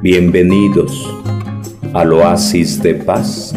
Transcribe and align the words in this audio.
Bienvenidos 0.00 1.12
al 1.92 2.12
oasis 2.12 2.80
de 2.80 2.94
paz 2.94 3.52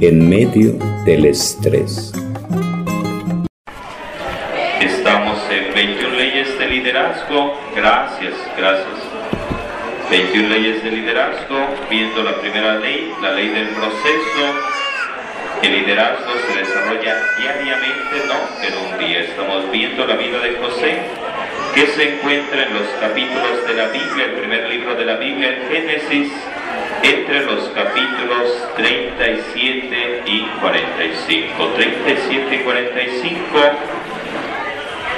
en 0.00 0.26
medio 0.26 0.72
del 1.04 1.26
estrés. 1.26 2.14
Estamos 4.80 5.38
en 5.50 5.74
21 5.74 6.16
leyes 6.16 6.58
de 6.58 6.66
liderazgo. 6.66 7.52
Gracias, 7.76 8.32
gracias. 8.56 8.88
21 10.10 10.48
leyes 10.48 10.82
de 10.82 10.92
liderazgo, 10.92 11.58
viendo 11.90 12.22
la 12.22 12.40
primera 12.40 12.78
ley, 12.78 13.12
la 13.20 13.32
ley 13.32 13.48
del 13.48 13.68
proceso. 13.68 14.44
El 15.62 15.72
liderazgo 15.72 16.32
se 16.48 16.58
desarrolla 16.58 17.16
diariamente, 17.38 18.16
no 18.28 18.66
en 18.66 18.92
un 18.94 18.98
día. 18.98 19.20
Estamos 19.20 19.70
viendo 19.70 20.06
la 20.06 20.16
vida 20.16 20.38
de 20.38 20.56
José, 20.56 21.02
que 21.74 21.86
se 21.86 22.14
encuentra 22.16 22.64
en 22.64 22.74
los 22.74 22.88
capítulos 23.00 23.66
de 23.66 23.74
la 23.74 23.88
Biblia, 23.88 24.24
el 24.26 24.32
primer 24.32 24.68
libro 24.68 24.94
de 24.94 25.04
la 25.04 25.16
Biblia, 25.16 25.56
en 25.56 25.68
Génesis, 25.68 26.32
entre 27.02 27.44
los 27.44 27.68
capítulos 27.70 28.68
37 28.76 30.22
y 30.26 30.40
45. 30.60 31.68
37 31.74 32.54
y 32.54 32.58
45. 32.58 33.42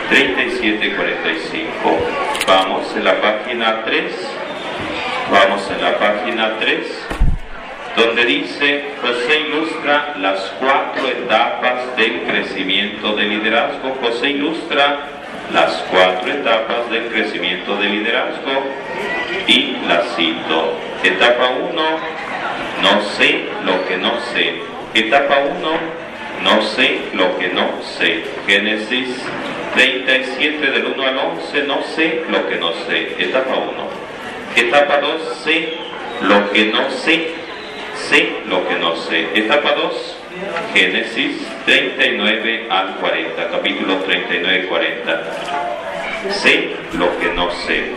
37 0.08 0.86
y 0.86 0.90
45. 0.90 1.72
Vamos 2.46 2.96
en 2.96 3.04
la 3.04 3.20
página 3.20 3.82
3. 3.84 4.28
Vamos 5.30 5.70
en 5.70 5.82
la 5.82 5.98
página 5.98 6.58
3 6.60 7.06
donde 7.96 8.24
dice, 8.24 8.86
José 9.00 9.40
ilustra 9.40 10.14
las 10.18 10.40
cuatro 10.58 11.08
etapas 11.08 11.96
del 11.96 12.22
crecimiento 12.22 13.14
del 13.14 13.28
liderazgo. 13.30 13.96
José 14.02 14.30
ilustra 14.30 15.23
las 15.52 15.72
cuatro 15.90 16.30
etapas 16.30 16.90
del 16.90 17.08
crecimiento 17.08 17.76
del 17.76 17.92
liderazgo 17.92 18.62
y 19.46 19.76
la 19.86 20.02
cito. 20.16 20.78
Etapa 21.02 21.50
1, 21.70 21.82
no 22.82 23.02
sé 23.16 23.48
lo 23.64 23.86
que 23.86 23.96
no 23.96 24.12
sé. 24.32 24.60
Etapa 24.94 25.38
1, 25.38 25.70
no 26.42 26.62
sé 26.62 27.00
lo 27.12 27.38
que 27.38 27.48
no 27.48 27.68
sé. 27.98 28.24
Génesis 28.46 29.08
37 29.74 30.70
del 30.70 30.86
1 30.86 31.02
al 31.06 31.18
11, 31.18 31.62
no 31.64 31.82
sé 31.94 32.22
lo 32.28 32.48
que 32.48 32.56
no 32.56 32.72
sé. 32.86 33.16
Etapa 33.18 33.54
1. 33.56 34.66
Etapa 34.66 34.98
2, 34.98 35.38
sé 35.44 35.74
lo 36.22 36.50
que 36.52 36.66
no 36.66 36.90
sé 36.90 37.44
sé 38.08 38.42
lo 38.48 38.66
que 38.68 38.76
no 38.76 38.96
sé. 38.96 39.28
Etapa 39.34 39.72
2, 39.72 40.16
Génesis 40.72 41.46
39 41.64 42.66
al 42.68 42.96
40, 42.96 43.50
capítulo 43.50 43.96
39 43.98 44.58
y 44.58 44.66
40. 44.66 45.22
Sé 46.30 46.76
lo 46.94 47.16
que 47.18 47.28
no 47.32 47.50
sé. 47.52 47.92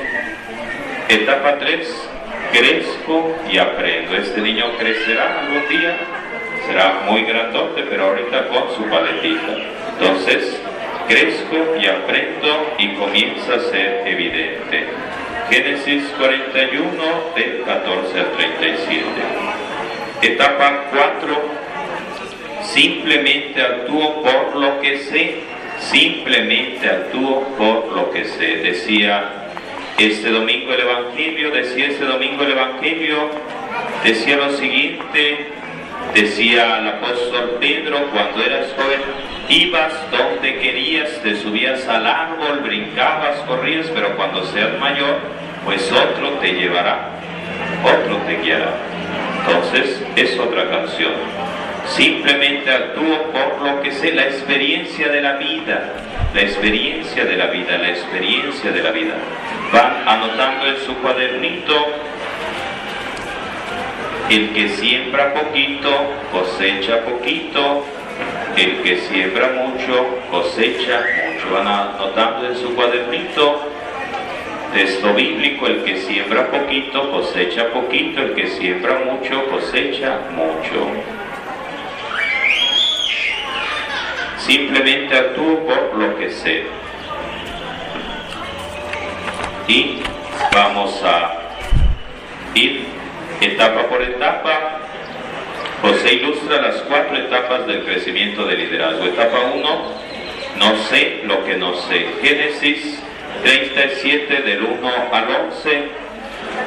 Etapa 1.09 1.57
3, 1.57 2.09
crezco 2.51 3.35
y 3.51 3.57
aprendo. 3.57 4.15
Este 4.15 4.41
niño 4.41 4.65
crecerá 4.77 5.39
algún 5.39 5.67
día, 5.69 5.97
será 6.67 7.01
muy 7.09 7.23
grandote, 7.23 7.83
pero 7.89 8.07
ahorita 8.07 8.47
con 8.49 8.75
su 8.75 8.83
paletita. 8.89 9.55
Entonces, 9.99 10.61
crezco 11.07 11.75
y 11.81 11.87
aprendo 11.87 12.75
y 12.77 12.93
comienza 12.95 13.55
a 13.55 13.59
ser 13.71 14.03
evidente. 14.05 14.85
Génesis 15.49 16.03
41 16.19 16.91
del 17.35 17.63
14 17.63 18.19
al 18.19 18.31
37. 18.33 19.03
Etapa 20.21 20.83
4. 20.91 21.66
Simplemente 22.73 23.61
actúo 23.61 24.21
por 24.21 24.55
lo 24.55 24.79
que 24.81 24.99
sé. 24.99 25.35
Simplemente 25.79 26.89
actúo 26.89 27.47
por 27.57 27.91
lo 27.93 28.11
que 28.11 28.25
sé. 28.25 28.57
Decía 28.57 29.47
este 29.97 30.29
domingo 30.29 30.73
el 30.73 30.81
Evangelio, 30.81 31.51
decía 31.51 31.87
este 31.87 32.05
domingo 32.05 32.43
el 32.43 32.51
Evangelio, 32.51 33.29
decía 34.03 34.37
lo 34.37 34.51
siguiente, 34.51 35.47
decía 36.13 36.79
el 36.79 36.87
apóstol 36.87 37.57
Pedro, 37.59 38.07
cuando 38.11 38.43
eras 38.43 38.67
joven, 38.73 39.01
ibas 39.49 39.93
donde 40.11 40.59
querías, 40.59 41.09
te 41.23 41.35
subías 41.37 41.87
al 41.87 42.05
árbol, 42.05 42.59
brincabas, 42.59 43.39
corrías, 43.47 43.87
pero 43.93 44.15
cuando 44.15 44.45
seas 44.45 44.77
mayor, 44.79 45.17
pues 45.65 45.91
otro 45.91 46.29
te 46.41 46.53
llevará, 46.53 47.09
otro 47.83 48.17
te 48.27 48.37
guiará. 48.37 48.75
Entonces 49.39 50.03
es 50.15 50.37
otra 50.37 50.69
canción. 50.69 51.46
Simplemente 51.89 52.69
actúo 52.69 53.31
por 53.31 53.61
lo 53.61 53.81
que 53.81 53.91
sé, 53.91 54.13
la 54.13 54.23
experiencia 54.23 55.09
de 55.09 55.21
la 55.21 55.33
vida, 55.33 55.93
la 56.33 56.41
experiencia 56.41 57.25
de 57.25 57.37
la 57.37 57.47
vida, 57.47 57.77
la 57.77 57.89
experiencia 57.89 58.71
de 58.71 58.83
la 58.83 58.91
vida. 58.91 59.15
Van 59.71 60.07
anotando 60.07 60.67
en 60.67 60.77
su 60.85 60.95
cuadernito, 60.97 61.87
el 64.29 64.49
que 64.53 64.69
siembra 64.69 65.33
poquito, 65.33 65.89
cosecha 66.31 67.03
poquito, 67.03 67.85
el 68.57 68.81
que 68.81 68.97
siembra 68.97 69.49
mucho, 69.49 70.19
cosecha 70.29 70.99
mucho. 70.99 71.53
Van 71.53 71.67
anotando 71.67 72.47
en 72.47 72.57
su 72.57 72.75
cuadernito 72.75 73.67
Texto 74.73 75.13
bíblico, 75.13 75.65
el 75.65 75.83
que 75.83 75.97
siembra 75.97 76.51
poquito 76.51 77.09
cosecha 77.09 77.71
poquito, 77.71 78.21
el 78.21 78.35
que 78.35 78.47
siembra 78.47 78.99
mucho 79.05 79.45
cosecha 79.45 80.19
mucho. 80.35 81.16
Simplemente 84.47 85.13
actúo 85.13 85.59
por 85.65 85.95
lo 85.95 86.17
que 86.17 86.31
sé. 86.31 86.63
Y 89.67 89.99
vamos 90.53 91.03
a 91.03 91.33
ir 92.53 92.85
etapa 93.41 93.89
por 93.89 94.01
etapa. 94.01 94.79
José 95.81 96.13
ilustra 96.13 96.61
las 96.61 96.77
cuatro 96.83 97.17
etapas 97.17 97.67
del 97.67 97.83
crecimiento 97.83 98.45
del 98.45 98.59
liderazgo. 98.59 99.03
Etapa 99.03 99.37
1, 99.53 99.81
no 100.59 100.77
sé 100.85 101.23
lo 101.25 101.43
que 101.43 101.57
no 101.57 101.75
sé. 101.75 102.07
Génesis 102.21 103.03
37 103.43 104.43
del 104.43 104.63
1 104.63 104.91
al 105.11 105.29
11, 105.51 105.83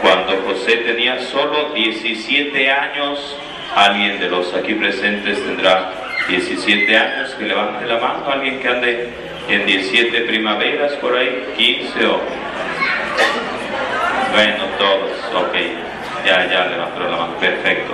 cuando 0.02 0.36
José 0.42 0.76
tenía 0.76 1.18
solo 1.18 1.70
17 1.74 2.70
años, 2.70 3.36
alguien 3.74 4.20
de 4.20 4.28
los 4.28 4.52
aquí 4.52 4.74
presentes 4.74 5.42
tendrá 5.42 5.99
17 6.28 6.96
años, 6.96 7.34
que 7.34 7.44
levante 7.44 7.86
la 7.86 7.98
mano, 7.98 8.30
alguien 8.30 8.60
que 8.60 8.68
ande 8.68 9.08
en 9.48 9.66
17 9.66 10.20
primaveras 10.22 10.92
por 10.94 11.16
ahí, 11.16 11.44
15 11.56 12.06
o... 12.06 12.20
Bueno, 14.32 14.64
todos, 14.78 15.10
ok, 15.34 15.54
ya, 16.24 16.46
ya 16.48 16.66
levantó 16.66 17.00
la 17.00 17.16
mano, 17.16 17.36
perfecto. 17.38 17.92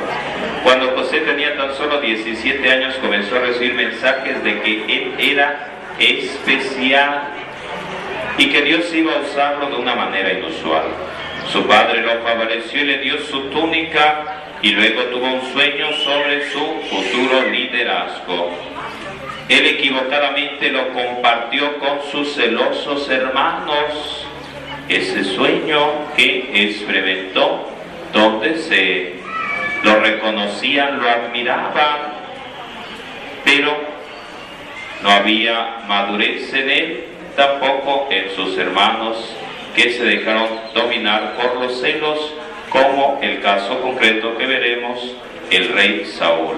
Cuando 0.62 0.90
José 0.96 1.20
tenía 1.20 1.56
tan 1.56 1.74
solo 1.74 2.00
17 2.00 2.70
años 2.70 2.94
comenzó 2.96 3.36
a 3.36 3.40
recibir 3.40 3.74
mensajes 3.74 4.42
de 4.42 4.60
que 4.60 4.84
él 4.84 5.14
era 5.18 5.68
especial 5.98 7.22
y 8.36 8.50
que 8.50 8.62
Dios 8.62 8.92
iba 8.92 9.14
a 9.14 9.20
usarlo 9.20 9.70
de 9.70 9.76
una 9.76 9.94
manera 9.94 10.32
inusual. 10.32 10.84
Su 11.50 11.66
padre 11.66 12.02
lo 12.02 12.20
favoreció 12.22 12.82
y 12.82 12.84
le 12.84 12.98
dio 12.98 13.18
su 13.18 13.48
túnica 13.50 14.45
y 14.62 14.70
luego 14.70 15.02
tuvo 15.04 15.26
un 15.26 15.52
sueño 15.52 15.92
sobre 16.04 16.50
su 16.50 16.58
futuro 16.90 17.48
liderazgo. 17.50 18.50
Él 19.48 19.66
equivocadamente 19.66 20.70
lo 20.70 20.92
compartió 20.92 21.78
con 21.78 22.00
sus 22.10 22.34
celosos 22.34 23.08
hermanos. 23.08 24.26
Ese 24.88 25.24
sueño 25.24 26.14
que 26.16 26.50
experimentó, 26.54 27.68
donde 28.12 28.58
se 28.58 29.14
lo 29.82 30.00
reconocían, 30.00 30.98
lo 31.00 31.08
admiraban, 31.08 32.14
pero 33.44 33.76
no 35.02 35.10
había 35.10 35.82
madurez 35.86 36.52
en 36.54 36.70
él 36.70 37.04
tampoco 37.36 38.08
en 38.10 38.34
sus 38.34 38.56
hermanos 38.58 39.16
que 39.76 39.92
se 39.92 40.04
dejaron 40.04 40.48
dominar 40.74 41.34
por 41.36 41.60
los 41.60 41.80
celos, 41.80 42.32
como 42.70 43.18
el 43.22 43.40
caso 43.40 43.80
concreto 43.80 44.36
que 44.36 44.46
veremos, 44.46 45.14
el 45.50 45.68
rey 45.72 46.04
Saúl, 46.04 46.56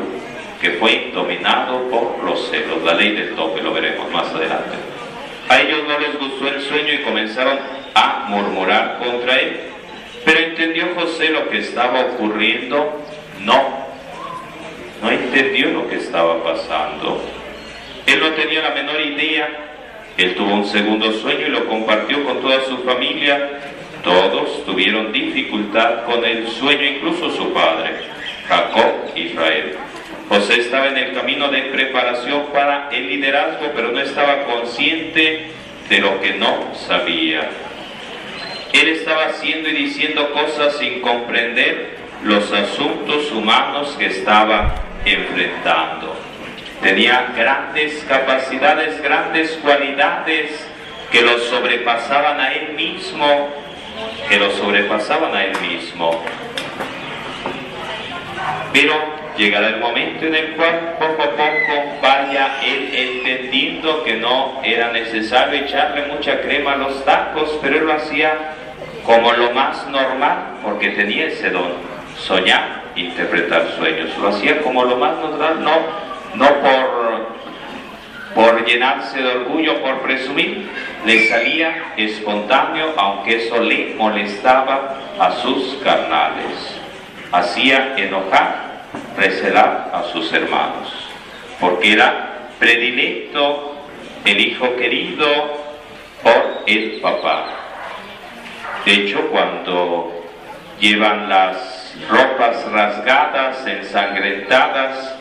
que 0.60 0.72
fue 0.72 1.10
dominado 1.14 1.88
por 1.90 2.22
los 2.25 2.49
celos, 2.50 2.82
la 2.84 2.94
ley 2.94 3.12
del 3.12 3.34
tope, 3.34 3.62
lo 3.62 3.72
veremos 3.72 4.10
más 4.10 4.26
adelante. 4.34 4.76
A 5.49 5.60
ellos 5.60 5.84
no 5.87 5.99
les 5.99 6.19
gustó 6.19 6.49
el 6.49 6.62
sueño 6.62 6.93
y 6.93 7.02
comenzaron 7.02 7.58
a 7.94 8.26
murmurar 8.28 8.99
contra 8.99 9.38
él, 9.38 9.60
pero 10.25 10.40
entendió 10.40 10.88
José 10.94 11.31
lo 11.31 11.49
que 11.49 11.58
estaba 11.58 12.00
ocurriendo, 12.00 13.02
no, 13.40 13.87
no 15.02 15.11
entendió 15.11 15.70
lo 15.70 15.88
que 15.88 15.96
estaba 15.96 16.43
pasando. 16.43 17.22
Él 18.06 18.20
no 18.20 18.31
tenía 18.31 18.62
la 18.62 18.70
menor 18.70 19.00
idea 19.00 19.69
él 20.19 20.34
tuvo 20.34 20.52
un 20.52 20.66
segundo 20.66 21.12
sueño 21.12 21.46
y 21.46 21.50
lo 21.50 21.69
compartió 21.69 22.25
con 22.25 22.40
toda 22.40 22.64
su 22.64 22.78
familia. 22.78 23.61
Todos 24.02 24.64
tuvieron 24.64 25.12
dificultad 25.12 26.04
con 26.04 26.24
el 26.24 26.48
sueño, 26.48 26.84
incluso 26.84 27.30
su 27.30 27.52
padre, 27.52 27.96
Jacob 28.46 29.12
Israel. 29.14 29.76
José 30.28 30.60
estaba 30.60 30.88
en 30.88 30.96
el 30.98 31.14
camino 31.14 31.48
de 31.48 31.62
preparación 31.62 32.46
para 32.52 32.88
el 32.92 33.08
liderazgo, 33.08 33.72
pero 33.74 33.90
no 33.92 34.00
estaba 34.00 34.44
consciente 34.44 35.50
de 35.88 35.98
lo 35.98 36.20
que 36.20 36.34
no 36.34 36.74
sabía. 36.86 37.48
Él 38.72 38.88
estaba 38.88 39.26
haciendo 39.26 39.68
y 39.70 39.72
diciendo 39.72 40.30
cosas 40.32 40.76
sin 40.76 41.00
comprender 41.00 41.96
los 42.22 42.52
asuntos 42.52 43.32
humanos 43.32 43.96
que 43.98 44.06
estaba 44.06 44.74
enfrentando. 45.04 46.14
Tenía 46.82 47.32
grandes 47.34 48.04
capacidades, 48.08 49.00
grandes 49.02 49.52
cualidades 49.62 50.68
que 51.10 51.22
lo 51.22 51.38
sobrepasaban 51.38 52.40
a 52.40 52.52
él 52.52 52.74
mismo, 52.74 53.48
que 54.28 54.38
lo 54.38 54.50
sobrepasaban 54.52 55.34
a 55.34 55.44
él 55.44 55.52
mismo. 55.60 56.22
Pero 58.72 58.94
llegará 59.36 59.68
el 59.68 59.78
momento 59.78 60.26
en 60.26 60.34
el 60.34 60.56
cual 60.56 60.96
poco 60.98 61.22
a 61.22 61.30
poco 61.30 61.98
vaya 62.02 62.60
él 62.64 62.90
entendiendo 62.92 64.02
que 64.04 64.16
no 64.16 64.60
era 64.62 64.90
necesario 64.92 65.60
echarle 65.60 66.06
mucha 66.06 66.40
crema 66.40 66.72
a 66.72 66.76
los 66.76 67.04
tacos, 67.04 67.58
pero 67.62 67.76
él 67.76 67.86
lo 67.86 67.92
hacía 67.94 68.54
como 69.04 69.32
lo 69.32 69.50
más 69.52 69.86
normal, 69.88 70.58
porque 70.62 70.90
tenía 70.90 71.26
ese 71.26 71.50
don, 71.50 71.72
soñar, 72.18 72.82
interpretar 72.94 73.66
sueños. 73.78 74.10
Lo 74.18 74.28
hacía 74.28 74.60
como 74.60 74.84
lo 74.84 74.96
más 74.96 75.16
normal, 75.18 75.64
no, 75.64 75.72
no 76.34 76.46
por, 76.60 77.07
por 78.38 78.64
llenarse 78.64 79.20
de 79.20 79.26
orgullo, 79.26 79.82
por 79.82 80.00
presumir, 80.02 80.69
le 81.05 81.26
salía 81.26 81.94
espontáneo, 81.96 82.94
aunque 82.96 83.44
eso 83.44 83.58
le 83.58 83.96
molestaba 83.96 84.96
a 85.19 85.32
sus 85.43 85.75
carnales. 85.82 86.81
Hacía 87.32 87.94
enojar, 87.96 88.85
recelar 89.17 89.90
a 89.93 90.05
sus 90.12 90.32
hermanos, 90.32 90.88
porque 91.58 91.94
era 91.94 92.50
predilecto, 92.61 93.75
el 94.25 94.38
hijo 94.38 94.76
querido 94.76 95.26
por 96.23 96.62
el 96.64 97.00
papá. 97.00 97.44
De 98.85 98.93
hecho, 98.93 99.20
cuando 99.32 100.12
llevan 100.79 101.29
las 101.29 101.93
ropas 102.08 102.70
rasgadas, 102.70 103.67
ensangrentadas, 103.67 105.17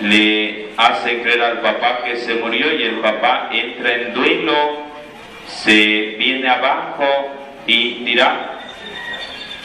le 0.00 0.68
hacen 0.76 1.22
creer 1.22 1.42
al 1.42 1.60
papá 1.60 2.02
que 2.04 2.16
se 2.16 2.34
murió 2.34 2.74
y 2.74 2.82
el 2.84 3.00
papá 3.00 3.50
entra 3.52 3.94
en 3.94 4.14
duelo, 4.14 4.84
se 5.46 6.16
viene 6.18 6.48
abajo 6.48 7.06
y 7.66 8.04
dirá, 8.04 8.60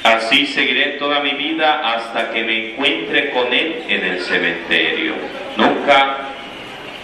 así 0.03 0.45
seguiré 0.47 0.97
toda 0.99 1.21
mi 1.21 1.31
vida 1.31 1.81
hasta 1.93 2.31
que 2.31 2.43
me 2.43 2.71
encuentre 2.71 3.31
con 3.31 3.53
él 3.53 3.83
en 3.87 4.03
el 4.03 4.19
cementerio. 4.21 5.13
Nunca 5.55 6.17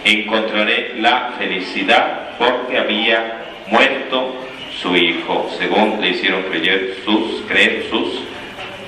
encontraré 0.04 0.94
la 0.98 1.32
felicidad 1.38 2.36
porque 2.38 2.78
había 2.78 3.44
muerto 3.68 4.36
su 4.80 4.96
hijo, 4.96 5.48
según 5.58 6.00
le 6.00 6.08
hicieron 6.08 6.42
creer 6.42 6.96
sus, 7.04 7.42
creer 7.46 7.86
sus 7.88 8.22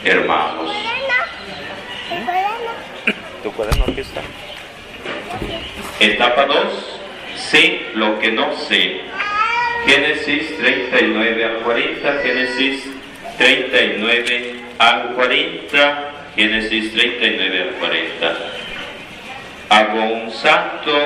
hermanos. 0.04 0.70
¿Tu 3.44 3.52
cuaderno 3.52 3.84
aquí 3.86 4.00
está? 4.00 4.22
Etapa 6.00 6.46
2. 6.46 6.56
Sé 7.36 7.88
lo 7.94 8.18
que 8.18 8.32
no 8.32 8.56
sé. 8.56 9.02
Génesis 9.86 10.56
39 10.56 11.44
al 11.44 11.56
40, 11.56 12.22
Génesis 12.22 12.88
39 13.36 14.54
al 14.78 15.08
40, 15.12 16.10
Génesis 16.34 16.92
39 16.94 17.62
al 17.62 17.74
40. 17.74 18.36
Hago 19.68 20.04
un 20.04 20.30
salto 20.30 20.96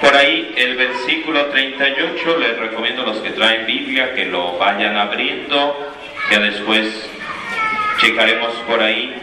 por 0.00 0.14
ahí 0.14 0.54
el 0.56 0.76
versículo 0.76 1.46
38, 1.46 2.38
les 2.38 2.58
recomiendo 2.58 3.02
a 3.02 3.06
los 3.06 3.16
que 3.16 3.30
traen 3.30 3.66
Biblia 3.66 4.14
que 4.14 4.26
lo 4.26 4.56
vayan 4.56 4.96
abriendo, 4.96 5.92
que 6.30 6.38
después 6.38 7.10
checaremos 7.98 8.52
por 8.68 8.80
ahí 8.80 9.16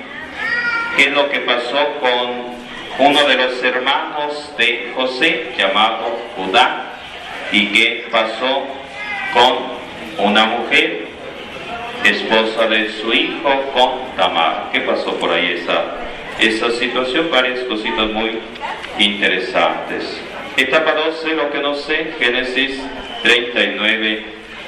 qué 0.99 1.05
es 1.05 1.13
lo 1.13 1.29
que 1.29 1.39
pasó 1.39 1.95
con 2.01 3.07
uno 3.07 3.25
de 3.25 3.37
los 3.37 3.63
hermanos 3.63 4.53
de 4.57 4.91
José 4.93 5.53
llamado 5.57 6.19
Judá 6.35 6.91
y 7.53 7.67
qué 7.67 8.07
pasó 8.11 8.65
con 9.33 10.27
una 10.27 10.45
mujer, 10.45 11.07
esposa 12.03 12.67
de 12.67 12.91
su 12.91 13.13
hijo, 13.13 13.49
con 13.73 14.13
Tamar. 14.17 14.71
¿Qué 14.73 14.81
pasó 14.81 15.15
por 15.15 15.31
ahí 15.31 15.61
esa, 15.61 15.85
esa 16.37 16.69
situación? 16.71 17.29
Varias 17.31 17.61
cositas 17.61 18.09
muy 18.09 18.39
interesantes. 18.97 20.19
Etapa 20.57 20.95
12, 20.95 21.33
lo 21.33 21.49
que 21.49 21.59
no 21.59 21.75
sé, 21.75 22.13
Génesis 22.19 22.77
39 23.23 24.25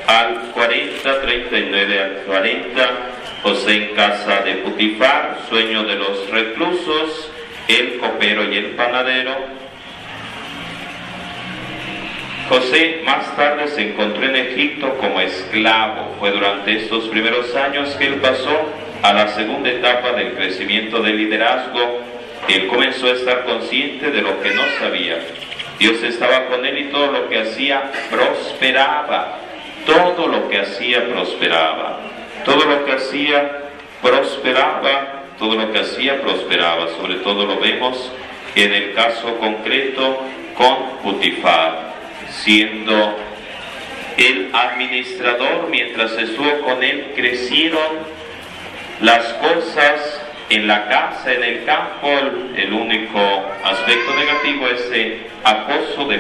al 0.08 0.52
40, 0.54 1.22
39 1.22 2.00
al 2.02 2.24
40, 2.26 3.11
José 3.44 3.74
en 3.76 3.96
casa 3.96 4.42
de 4.42 4.56
Putifar, 4.56 5.40
sueño 5.50 5.84
de 5.84 5.96
los 5.96 6.30
reclusos, 6.30 7.32
el 7.68 7.98
copero 7.98 8.52
y 8.52 8.58
el 8.58 8.66
panadero. 8.72 9.36
José 12.50 13.02
más 13.06 13.36
tarde 13.36 13.68
se 13.70 13.90
encontró 13.90 14.26
en 14.26 14.36
Egipto 14.36 14.96
como 14.98 15.22
esclavo. 15.22 16.16
Fue 16.20 16.32
durante 16.32 16.76
estos 16.76 17.08
primeros 17.08 17.56
años 17.56 17.90
que 17.96 18.08
él 18.08 18.16
pasó 18.16 18.70
a 19.02 19.14
la 19.14 19.30
segunda 19.30 19.70
etapa 19.70 20.12
del 20.14 20.34
crecimiento 20.34 21.02
del 21.02 21.18
liderazgo. 21.18 22.02
Él 22.48 22.68
comenzó 22.68 23.08
a 23.08 23.12
estar 23.12 23.46
consciente 23.46 24.12
de 24.12 24.22
lo 24.22 24.42
que 24.42 24.52
no 24.52 24.64
sabía 24.80 25.20
Dios 25.82 26.04
estaba 26.04 26.46
con 26.46 26.64
él 26.64 26.78
y 26.78 26.84
todo 26.92 27.12
lo 27.12 27.28
que 27.28 27.40
hacía 27.40 27.92
prosperaba. 28.12 29.40
Todo 29.84 30.28
lo 30.28 30.48
que 30.48 30.60
hacía 30.60 31.08
prosperaba. 31.08 32.00
Todo 32.46 32.66
lo 32.66 32.86
que 32.86 32.94
hacía 32.94 33.70
prosperaba. 34.02 35.24
Todo 35.38 35.56
lo 35.56 35.72
que 35.72 35.80
hacía 35.80 36.22
prosperaba. 36.22 36.88
Sobre 37.00 37.16
todo 37.16 37.46
lo 37.46 37.60
vemos 37.60 38.12
en 38.56 38.74
el 38.74 38.94
caso 38.94 39.38
concreto 39.38 40.20
con 40.56 40.98
Putifar, 41.02 41.94
siendo 42.30 43.18
el 44.18 44.50
administrador 44.54 45.68
mientras 45.70 46.12
estuvo 46.14 46.60
con 46.62 46.84
él, 46.84 47.14
crecieron 47.16 48.22
las 49.02 49.26
cosas 49.36 50.22
en 50.50 50.68
la 50.68 50.88
casa, 50.90 51.34
en 51.34 51.44
el 51.44 51.64
campo, 51.64 52.10
el, 52.56 52.74
único 52.74 53.20
aspecto 53.64 54.14
negativo 54.16 54.68
es 54.68 54.92
el 54.92 55.22
acoso 55.44 56.08
de, 56.08 56.18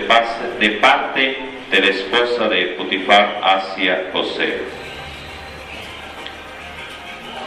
de 0.59 0.69
parte 0.77 1.37
de 1.69 1.79
la 1.79 1.87
esposa 1.87 2.47
de 2.47 2.67
Putifar 2.77 3.41
hacia 3.43 4.09
José. 4.13 4.80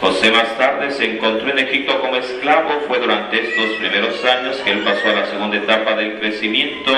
José 0.05 0.29
más 0.29 0.55
tarde 0.59 0.91
se 0.91 1.03
encontró 1.03 1.49
en 1.49 1.57
Egipto 1.57 1.99
como 1.99 2.15
esclavo, 2.17 2.79
fue 2.87 2.99
durante 2.99 3.41
estos 3.41 3.71
primeros 3.79 4.23
años 4.23 4.55
que 4.57 4.69
él 4.69 4.81
pasó 4.81 5.09
a 5.09 5.13
la 5.13 5.25
segunda 5.25 5.57
etapa 5.57 5.95
del 5.95 6.19
crecimiento, 6.19 6.91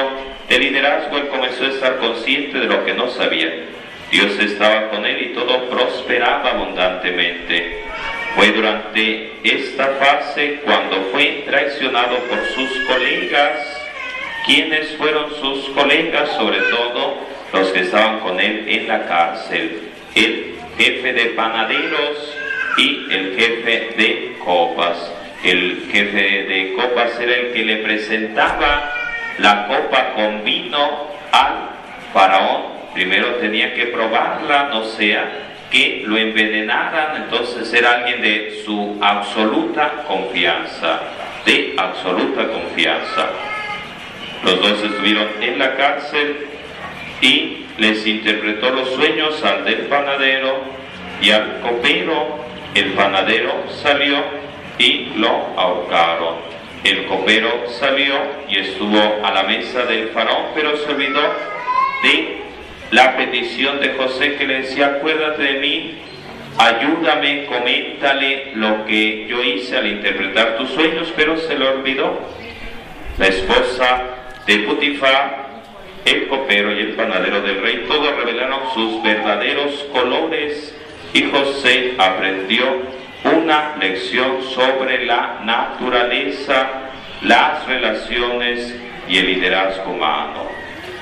de 0.50 0.60
liderazgo, 0.60 1.16
él 1.16 1.30
comenzó 1.30 1.64
a 1.64 1.70
estar 1.70 1.98
consciente 2.00 2.60
de 2.60 2.66
lo 2.66 2.84
que 2.84 2.94
no 2.94 3.08
sabía. 3.12 3.64
Dios 4.12 4.38
estaba 4.38 4.90
con 4.90 5.06
él 5.06 5.22
y 5.22 5.34
todo 5.34 5.70
prosperaba 5.70 6.50
abundantemente. 6.50 7.82
Fue 8.36 8.52
durante 8.52 9.32
esta 9.42 9.88
fase 10.02 10.60
cuando 10.66 10.98
fue 11.14 11.46
traicionado 11.46 12.18
por 12.30 12.44
sus 12.48 12.78
colegas. 12.90 13.88
¿Quiénes 14.46 14.98
fueron 14.98 15.34
sus 15.36 15.70
colegas? 15.70 16.30
Sobre 16.34 16.60
todo 16.60 17.20
los 17.54 17.70
que 17.70 17.80
estaban 17.80 18.20
con 18.20 18.38
él 18.42 18.66
en 18.68 18.86
la 18.90 19.06
cárcel. 19.08 19.80
El 20.14 20.56
jefe 20.78 21.14
de 21.14 21.26
panaderos 21.28 22.37
y 22.78 23.08
el 23.12 23.36
jefe 23.36 23.94
de 23.98 24.38
copas. 24.44 25.12
El 25.44 25.88
jefe 25.92 26.44
de 26.44 26.74
copas 26.74 27.20
era 27.20 27.36
el 27.36 27.54
que 27.54 27.66
le 27.66 27.78
presentaba 27.78 28.94
la 29.40 29.68
copa 29.68 30.14
con 30.14 30.44
vino 30.44 31.08
al 31.32 31.70
faraón. 32.14 32.78
Primero 32.94 33.36
tenía 33.36 33.74
que 33.74 33.88
probarla, 33.88 34.70
no 34.70 34.84
sea 34.84 35.48
que 35.70 36.04
lo 36.06 36.18
envenenaran, 36.18 37.24
entonces 37.24 37.72
era 37.74 37.92
alguien 37.96 38.22
de 38.22 38.62
su 38.66 38.98
absoluta 39.02 40.04
confianza, 40.08 41.02
de 41.46 41.76
absoluta 41.78 42.48
confianza. 42.48 43.30
Los 44.44 44.62
dos 44.62 44.84
estuvieron 44.84 45.28
en 45.42 45.60
la 45.60 45.76
cárcel 45.76 46.48
y 47.22 47.66
les 47.78 48.06
interpretó 48.08 48.70
los 48.70 48.90
sueños 48.92 49.44
al 49.44 49.66
del 49.66 49.88
panadero 49.88 50.62
y 51.22 51.32
al 51.32 51.60
copero. 51.60 52.47
El 52.78 52.94
panadero 52.94 53.64
salió 53.82 54.18
y 54.78 55.06
lo 55.16 55.30
ahorcaron. 55.58 56.36
El 56.84 57.08
copero 57.08 57.64
salió 57.70 58.14
y 58.48 58.60
estuvo 58.60 59.00
a 59.24 59.32
la 59.32 59.42
mesa 59.46 59.84
del 59.86 60.10
faraón, 60.10 60.52
pero 60.54 60.78
se 60.78 60.92
olvidó 60.92 61.22
de 62.04 62.38
la 62.92 63.18
petición 63.18 63.80
de 63.80 63.96
José 63.96 64.36
que 64.36 64.46
le 64.46 64.62
decía, 64.62 64.98
acuérdate 64.98 65.42
de 65.42 65.60
mí, 65.60 65.96
ayúdame, 66.60 67.48
coméntale 67.48 68.52
lo 68.54 68.86
que 68.86 69.26
yo 69.28 69.44
hice 69.44 69.76
al 69.76 69.88
interpretar 69.88 70.58
tus 70.58 70.70
sueños, 70.70 71.12
pero 71.16 71.36
se 71.36 71.58
lo 71.58 71.72
olvidó. 71.72 72.20
La 73.18 73.26
esposa 73.26 74.04
de 74.46 74.60
Putifar 74.60 75.48
el 76.06 76.28
copero 76.28 76.72
y 76.72 76.82
el 76.82 76.92
panadero 76.92 77.42
del 77.42 77.60
rey, 77.60 77.86
todos 77.88 78.16
revelaron 78.18 78.60
sus 78.76 79.02
verdaderos 79.02 79.84
colores 79.92 80.76
y 81.14 81.24
José 81.24 81.96
aprendió 81.98 82.64
una 83.24 83.76
lección 83.80 84.42
sobre 84.54 85.06
la 85.06 85.40
naturaleza, 85.44 86.70
las 87.22 87.66
relaciones 87.66 88.76
y 89.08 89.18
el 89.18 89.28
liderazgo 89.28 89.92
humano. 89.92 90.48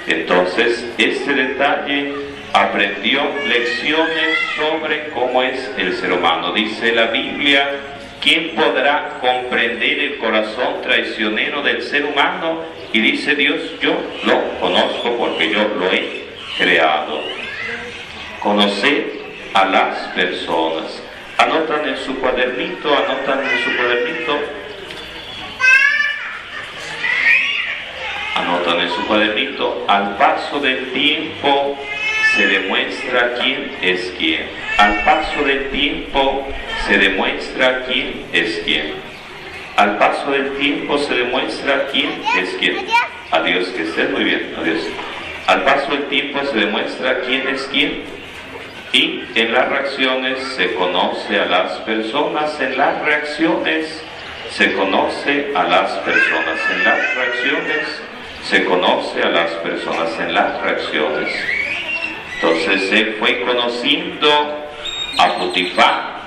Entonces, 0.08 0.86
este 0.98 1.34
detalle 1.34 2.14
aprendió 2.54 3.22
lecciones 3.48 4.38
sobre 4.56 5.10
cómo 5.10 5.44
es 5.44 5.72
el 5.78 5.94
ser 5.94 6.14
humano. 6.14 6.54
Dice 6.54 6.94
la 6.94 7.08
Biblia, 7.08 7.70
¿quién 8.22 8.56
podrá 8.56 9.18
comprender 9.20 10.00
el 10.00 10.18
corazón 10.18 10.82
traicionero 10.82 11.62
del 11.64 11.82
ser 11.82 12.06
humano? 12.06 12.62
Y 12.94 13.00
dice 13.02 13.36
Dios, 13.36 13.60
yo 13.82 13.96
lo 14.26 14.60
conozco 14.60 15.18
porque 15.18 15.50
yo 15.50 15.68
lo 15.78 15.92
he 15.92 16.26
creado. 16.58 17.20
Conocer 18.40 19.25
a 19.56 19.66
las 19.66 19.98
personas. 20.10 21.02
Anotan 21.40 21.88
en 21.88 21.98
su 21.98 22.20
cuadernito, 22.20 22.96
anotan 22.96 23.40
en 23.40 23.64
su 23.64 23.76
cuadernito 23.78 24.66
anotan 28.36 28.82
en 28.82 28.90
su 28.90 29.08
cuadernito, 29.08 29.86
al 29.88 30.18
paso 30.18 30.60
del 30.60 30.92
tiempo 30.92 31.78
se 32.36 32.48
demuestra 32.48 33.34
quién 33.36 33.72
es 33.82 34.14
quién. 34.18 34.48
Al 34.78 35.04
paso 35.04 35.44
del 35.44 35.70
tiempo 35.72 36.46
se 36.86 36.98
demuestra 36.98 37.86
quién 37.86 38.26
es 38.34 38.62
quién. 38.66 38.94
Al 39.78 39.98
paso 39.98 40.32
del 40.32 40.58
tiempo 40.58 40.98
se 40.98 41.14
demuestra 41.14 41.88
quién 41.92 42.22
es 42.38 42.56
quién. 42.60 42.86
Adiós, 43.32 43.68
que 43.70 43.84
estés 43.84 44.10
muy 44.12 44.24
bien, 44.24 44.54
adiós. 44.58 44.82
Al 45.48 45.64
paso 45.64 45.92
del 45.92 46.06
tiempo 46.06 46.40
se 46.46 46.58
demuestra 46.58 47.22
quién 47.22 47.48
es 47.48 47.64
quién. 47.72 48.15
Y 48.96 49.26
en 49.36 49.52
las 49.52 49.68
reacciones 49.68 50.42
se 50.56 50.74
conoce 50.74 51.38
a 51.38 51.48
las 51.48 51.80
personas, 51.80 52.58
en 52.62 52.78
las 52.78 53.02
reacciones 53.02 54.02
se 54.52 54.72
conoce 54.72 55.52
a 55.54 55.66
las 55.66 55.92
personas, 55.98 56.62
en 56.72 56.84
las 56.86 57.16
reacciones 57.16 58.02
se 58.46 58.64
conoce 58.64 59.22
a 59.22 59.30
las 59.32 59.52
personas 59.56 60.18
en 60.18 60.34
las 60.34 60.62
reacciones. 60.62 61.30
Entonces 62.36 62.90
él 62.94 63.18
fue 63.20 63.42
conociendo 63.42 64.30
a 65.18 65.40
Putifá, 65.40 66.22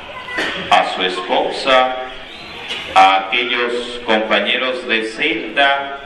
a 0.69 0.95
su 0.95 1.05
esposa, 1.05 1.97
a 2.95 3.29
aquellos 3.29 3.99
compañeros 4.05 4.87
de 4.87 5.05
celda, 5.05 6.01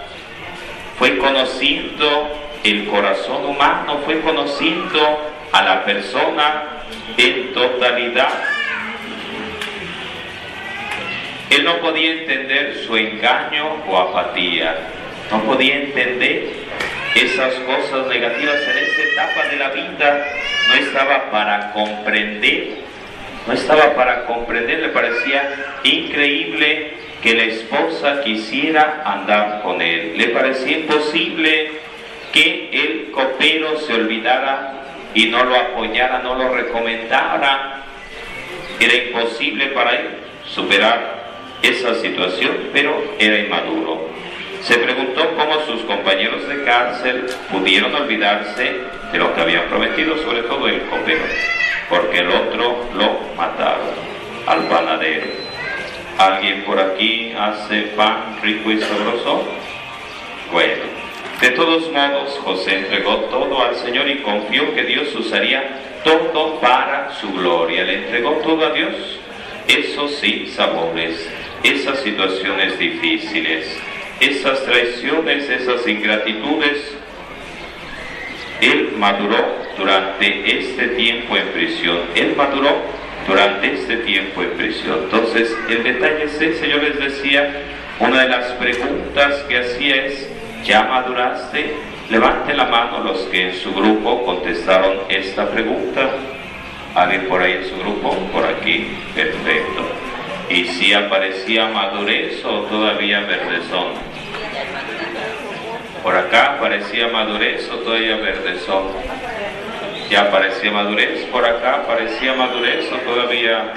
fue 0.97 1.19
conociendo 1.19 2.28
el 2.62 2.87
corazón 2.87 3.47
humano, 3.47 3.99
fue 4.04 4.21
conociendo 4.21 5.32
a 5.53 5.63
la 5.63 5.85
persona 5.85 6.65
en 7.17 7.53
totalidad. 7.53 8.33
Él 11.51 11.65
no 11.65 11.81
podía 11.81 12.13
entender 12.13 12.83
su 12.87 12.97
engaño 12.97 13.85
o 13.87 13.99
apatía. 13.99 14.75
No 15.31 15.43
podía 15.45 15.77
entender 15.77 16.63
esas 17.15 17.55
cosas 17.55 18.07
negativas 18.07 18.61
en 18.69 18.79
esa 18.79 19.03
etapa 19.03 19.49
de 19.49 19.57
la 19.57 19.69
vida, 19.71 20.27
no 20.69 20.75
estaba 20.75 21.31
para 21.31 21.73
comprender, 21.73 22.79
no 23.47 23.53
estaba 23.53 23.95
para 23.95 24.25
comprender, 24.27 24.81
le 24.81 24.89
parecía 24.89 25.55
increíble 25.85 26.95
que 27.23 27.35
la 27.35 27.45
esposa 27.45 28.23
quisiera 28.23 29.03
andar 29.05 29.63
con 29.63 29.81
él, 29.81 30.15
le 30.17 30.29
parecía 30.29 30.79
imposible 30.79 31.71
que 32.33 32.71
el 32.73 33.11
copero 33.11 33.79
se 33.81 33.95
olvidara 33.95 34.82
y 35.14 35.26
no 35.26 35.45
lo 35.45 35.57
apoyara, 35.57 36.21
no 36.21 36.35
lo 36.35 36.49
recomendara, 36.49 37.83
era 38.81 38.95
imposible 38.95 39.66
para 39.69 39.92
él 39.92 40.09
superar 40.47 41.23
esa 41.62 41.95
situación, 41.95 42.71
pero 42.73 43.14
era 43.19 43.38
inmaduro. 43.38 44.09
Se 44.62 44.78
preguntó 44.78 45.35
cómo 45.37 45.61
sus 45.66 45.83
compañeros 45.83 46.47
de 46.49 46.64
cárcel 46.64 47.26
pudieron 47.50 47.95
olvidarse 47.95 48.76
de 49.12 49.19
lo 49.19 49.35
que 49.35 49.40
habían 49.40 49.64
prometido, 49.69 50.16
sobre 50.19 50.42
todo 50.42 50.69
el 50.69 50.83
copero, 50.83 51.25
porque 51.88 52.19
el 52.19 52.28
otro 52.28 52.88
lo 52.95 53.19
mataron, 53.37 53.90
al 54.47 54.61
panadero. 54.69 55.26
¿Alguien 56.19 56.62
por 56.62 56.78
aquí 56.78 57.33
hace 57.37 57.83
pan 57.97 58.37
rico 58.42 58.71
y 58.71 58.81
sabroso? 58.81 59.49
Bueno, 60.52 60.92
de 61.43 61.51
todos 61.51 61.91
modos, 61.91 62.39
José 62.45 62.79
entregó 62.79 63.17
todo 63.29 63.65
al 63.65 63.75
Señor 63.75 64.09
y 64.09 64.19
confió 64.19 64.73
que 64.77 64.85
Dios 64.85 65.13
usaría 65.13 66.01
todo 66.05 66.61
para 66.61 67.13
su 67.21 67.33
gloria. 67.33 67.83
Le 67.83 67.95
entregó 67.95 68.31
todo 68.45 68.65
a 68.65 68.71
Dios. 68.71 69.19
Eso 69.67 70.07
sí, 70.07 70.47
sabores, 70.47 71.29
esas 71.65 71.99
situaciones 71.99 72.79
difíciles, 72.79 73.77
esas 74.21 74.65
traiciones, 74.65 75.49
esas 75.51 75.85
ingratitudes, 75.89 76.97
él 78.61 78.93
maduró 78.97 79.57
durante 79.77 80.59
este 80.59 80.89
tiempo 80.89 81.37
en 81.37 81.49
prisión. 81.49 81.99
Él 82.15 82.35
maduró 82.37 82.71
durante 83.27 83.73
este 83.73 83.97
tiempo 83.97 84.45
en 84.45 84.51
prisión. 84.51 85.01
Entonces, 85.05 85.53
el 85.69 85.83
detalle 85.83 86.23
es 86.23 86.41
ese, 86.41 86.69
yo 86.69 86.77
les 86.77 87.01
decía, 87.01 87.51
una 87.99 88.23
de 88.23 88.29
las 88.29 88.53
preguntas 88.53 89.43
que 89.49 89.59
hacía 89.59 90.07
es, 90.07 90.32
¿ya 90.64 90.85
maduraste? 90.85 91.76
Levante 92.11 92.54
la 92.54 92.66
mano 92.66 93.02
los 93.04 93.21
que 93.26 93.49
en 93.49 93.54
su 93.57 93.73
grupo 93.73 94.25
contestaron 94.25 94.99
esta 95.09 95.49
pregunta. 95.49 96.11
¿Alguien 96.95 97.26
por 97.26 97.42
ahí 97.42 97.52
en 97.52 97.69
su 97.69 97.76
grupo? 97.78 98.14
Por 98.33 98.45
aquí. 98.45 98.88
Perfecto. 99.14 99.83
¿Y 100.50 100.64
si 100.64 100.92
aparecía 100.92 101.69
madurez 101.69 102.45
o 102.45 102.62
todavía 102.62 103.21
verdezón? 103.21 103.95
Por 106.02 106.16
acá 106.16 106.59
parecía 106.61 107.09
madurez 107.09 107.71
o 107.71 107.76
todavía 107.76 108.16
verdezón. 108.16 108.88
Ya 110.11 110.31
parecía 110.31 110.71
madurez, 110.71 111.25
por 111.33 111.47
acá 111.47 111.85
parecía 111.87 112.35
madurez 112.35 112.90
o 112.92 112.97
todavía 112.97 113.73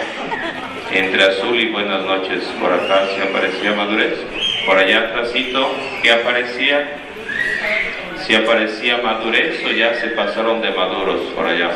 entre 0.91 1.23
azul 1.23 1.57
y 1.57 1.69
buenas 1.69 2.03
noches. 2.03 2.43
Por 2.59 2.73
acá 2.73 3.03
sí 3.15 3.21
aparecía 3.21 3.71
madurez. 3.73 4.44
Por 4.65 4.77
allá 4.79 4.99
atrásito, 4.99 5.75
¿qué 6.01 6.11
aparecía? 6.11 6.97
Si 8.25 8.33
aparecía 8.33 8.97
madurez 8.97 9.63
o 9.63 9.71
ya 9.71 9.93
se 9.95 10.07
pasaron 10.07 10.61
de 10.61 10.71
maduros 10.71 11.21
por 11.35 11.45
allá. 11.45 11.69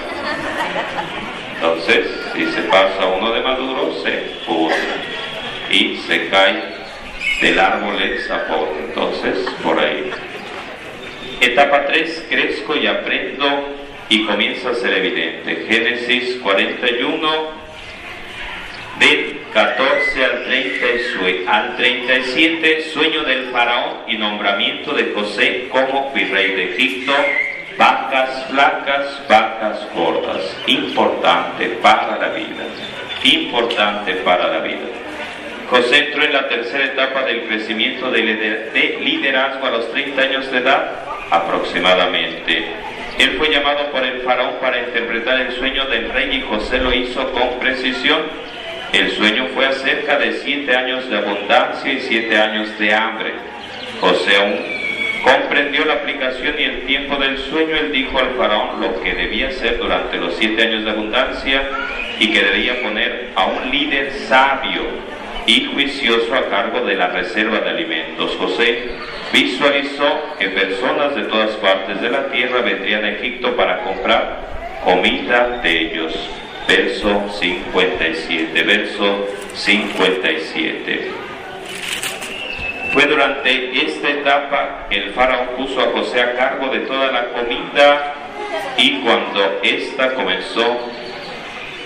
Entonces, 1.55 2.07
si 2.33 2.45
se 2.47 2.61
pasa 2.63 3.05
uno 3.05 3.31
de 3.31 3.41
maduro, 3.41 3.93
se 4.01 4.11
pudre 4.47 4.75
y 5.69 5.97
se 5.97 6.29
cae 6.29 6.63
del 7.41 7.59
árbol 7.59 7.97
zapote. 8.27 8.79
Entonces, 8.87 9.45
por 9.61 9.79
ahí. 9.79 10.09
Etapa 11.41 11.85
3, 11.85 12.25
crezco 12.27 12.75
y 12.75 12.87
aprendo 12.87 13.75
y 14.09 14.25
comienza 14.25 14.71
a 14.71 14.75
ser 14.75 14.93
evidente. 14.93 15.65
Génesis 15.69 16.39
41, 16.41 16.79
del 16.87 17.58
14 19.53 20.25
al, 20.25 20.43
30, 20.43 21.51
al 21.51 21.75
37, 21.75 22.81
sueño 22.93 23.23
del 23.23 23.49
faraón 23.49 24.03
y 24.07 24.17
nombramiento 24.17 24.93
de 24.93 25.11
José 25.13 25.67
como 25.71 26.11
virrey 26.13 26.51
de 26.55 26.73
Egipto, 26.75 27.13
vacas 27.77 28.45
flacas, 28.49 29.21
vacas 29.27 29.87
gordas, 29.95 30.55
importante 30.67 31.65
para 31.81 32.17
la 32.17 32.29
vida, 32.29 32.65
importante 33.23 34.13
para 34.15 34.47
la 34.47 34.59
vida. 34.59 34.87
José 35.69 36.05
entró 36.05 36.23
en 36.23 36.33
la 36.33 36.47
tercera 36.47 36.85
etapa 36.85 37.23
del 37.23 37.43
crecimiento 37.43 38.11
de 38.11 38.99
liderazgo 39.01 39.67
a 39.67 39.71
los 39.71 39.91
30 39.91 40.21
años 40.21 40.51
de 40.51 40.57
edad 40.59 40.91
aproximadamente. 41.29 42.65
Él 43.19 43.35
fue 43.37 43.51
llamado 43.51 43.91
por 43.91 44.03
el 44.03 44.21
faraón 44.21 44.55
para 44.61 44.79
interpretar 44.79 45.41
el 45.41 45.51
sueño 45.53 45.85
del 45.85 46.09
rey 46.09 46.37
y 46.37 46.41
José 46.41 46.77
lo 46.77 46.93
hizo 46.93 47.31
con 47.33 47.59
precisión. 47.59 48.21
El 48.93 49.11
sueño 49.11 49.47
fue 49.53 49.67
acerca 49.67 50.17
de 50.17 50.33
siete 50.33 50.75
años 50.75 51.07
de 51.09 51.17
abundancia 51.17 51.93
y 51.93 51.99
siete 51.99 52.37
años 52.37 52.77
de 52.79 52.93
hambre. 52.93 53.33
José 54.01 54.33
comprendió 55.23 55.85
la 55.85 55.93
aplicación 55.93 56.55
y 56.57 56.63
el 56.63 56.85
tiempo 56.85 57.15
del 57.17 57.37
sueño. 57.37 57.75
Él 57.75 57.91
dijo 57.91 58.17
al 58.17 58.31
faraón 58.31 58.81
lo 58.81 58.99
que 59.01 59.13
debía 59.13 59.49
hacer 59.49 59.77
durante 59.77 60.17
los 60.17 60.35
siete 60.37 60.63
años 60.63 60.85
de 60.85 60.89
abundancia 60.89 61.69
y 62.19 62.31
que 62.31 62.41
debía 62.41 62.81
poner 62.81 63.29
a 63.35 63.45
un 63.45 63.69
líder 63.69 64.11
sabio 64.27 64.81
y 65.45 65.65
juicioso 65.65 66.33
a 66.33 66.49
cargo 66.49 66.81
de 66.81 66.95
la 66.95 67.07
reserva 67.07 67.59
de 67.59 67.69
alimentos. 67.69 68.35
José 68.37 68.89
visualizó 69.31 70.35
que 70.39 70.49
personas 70.49 71.15
de 71.15 71.23
todas 71.23 71.51
partes 71.57 72.01
de 72.01 72.09
la 72.09 72.27
tierra 72.31 72.61
vendrían 72.61 73.05
a 73.05 73.11
Egipto 73.11 73.55
para 73.55 73.83
comprar 73.83 74.47
comida 74.83 75.59
de 75.61 75.81
ellos. 75.81 76.29
Verso 76.69 77.25
57, 77.39 78.61
verso 78.61 79.27
57. 79.55 81.11
Fue 82.93 83.07
durante 83.07 83.85
esta 83.87 84.07
etapa 84.07 84.85
que 84.87 84.97
el 84.97 85.09
faraón 85.13 85.47
puso 85.57 85.81
a 85.81 85.85
José 85.85 86.21
a 86.21 86.35
cargo 86.35 86.67
de 86.67 86.81
toda 86.81 87.11
la 87.11 87.29
comida 87.29 88.13
y 88.77 88.99
cuando 88.99 89.59
ésta 89.63 90.13
comenzó 90.13 90.91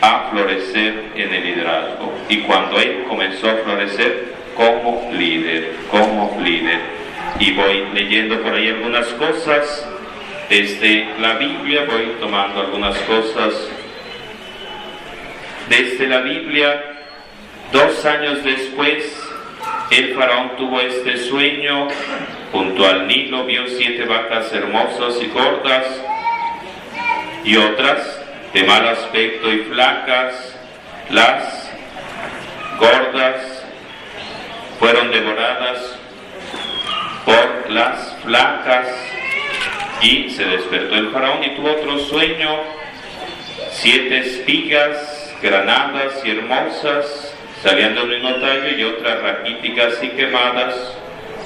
a 0.01 0.27
florecer 0.31 1.11
en 1.15 1.33
el 1.33 1.43
liderazgo 1.45 2.13
y 2.27 2.39
cuando 2.39 2.77
él 2.77 3.05
comenzó 3.07 3.51
a 3.51 3.55
florecer 3.63 4.33
como 4.53 5.09
líder, 5.13 5.75
como 5.89 6.37
líder. 6.43 6.79
Y 7.39 7.53
voy 7.53 7.85
leyendo 7.93 8.41
por 8.41 8.53
ahí 8.53 8.67
algunas 8.67 9.07
cosas 9.13 9.87
desde 10.49 11.07
la 11.21 11.35
Biblia, 11.35 11.85
voy 11.89 12.17
tomando 12.19 12.59
algunas 12.59 12.97
cosas 13.03 13.69
desde 15.69 16.07
la 16.07 16.21
Biblia. 16.21 16.93
Dos 17.71 18.05
años 18.05 18.43
después, 18.43 19.03
el 19.91 20.13
faraón 20.15 20.55
tuvo 20.57 20.79
este 20.81 21.17
sueño. 21.17 21.87
Junto 22.51 22.85
al 22.85 23.07
Nilo 23.07 23.45
vio 23.45 23.67
siete 23.67 24.05
vacas 24.05 24.53
hermosas 24.53 25.15
y 25.21 25.27
gordas 25.27 25.85
y 27.43 27.57
otras 27.57 28.21
de 28.53 28.63
mal 28.63 28.87
aspecto 28.87 29.51
y 29.51 29.59
flacas. 29.59 30.55
Las 31.09 31.71
gordas 32.79 33.65
fueron 34.79 35.11
devoradas 35.11 35.97
por 37.25 37.71
las 37.71 38.15
flacas 38.23 38.87
y 40.01 40.29
se 40.29 40.45
despertó 40.45 40.95
el 40.95 41.09
faraón 41.11 41.43
y 41.43 41.55
tuvo 41.55 41.71
otro 41.71 41.97
sueño, 41.99 42.59
siete 43.71 44.19
espigas 44.19 45.22
granadas 45.43 46.23
y 46.25 46.31
hermosas 46.31 47.35
salían 47.61 47.95
del 47.95 48.07
mismo 48.07 48.33
tallo 48.35 48.69
y 48.75 48.83
otras 48.83 49.21
raquíticas 49.21 50.01
y 50.01 50.07
quemadas 50.09 50.97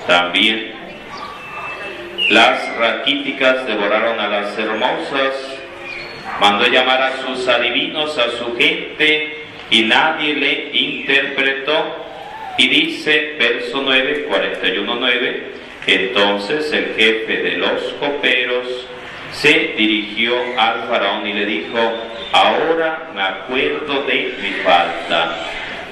también. 0.05 0.73
Las 2.29 2.77
raquíticas 2.77 3.65
devoraron 3.65 4.19
a 4.19 4.27
las 4.27 4.57
hermosas, 4.57 5.33
mandó 6.39 6.67
llamar 6.67 7.01
a 7.01 7.17
sus 7.17 7.47
adivinos, 7.47 8.17
a 8.17 8.29
su 8.37 8.55
gente, 8.55 9.45
y 9.71 9.81
nadie 9.83 10.35
le 10.35 10.69
interpretó. 10.77 12.05
Y 12.57 12.67
dice, 12.67 13.35
verso 13.39 13.81
9, 13.83 14.25
41, 14.27 14.95
9, 14.95 15.51
entonces 15.87 16.71
el 16.73 16.95
jefe 16.95 17.37
de 17.37 17.57
los 17.57 17.81
coperos 17.99 18.87
se 19.31 19.73
dirigió 19.77 20.35
al 20.57 20.87
faraón 20.87 21.27
y 21.27 21.33
le 21.33 21.45
dijo, 21.45 21.93
ahora 22.31 23.09
me 23.13 23.21
acuerdo 23.21 24.03
de 24.03 24.35
mi 24.41 24.51
falta 24.63 25.35